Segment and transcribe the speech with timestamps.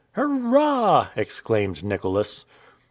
[0.13, 2.43] "Hurrah!" exclaimed Nicholas.